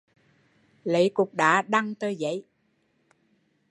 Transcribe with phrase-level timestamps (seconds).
[0.83, 2.43] Lấy cục đá đằng tờ giấy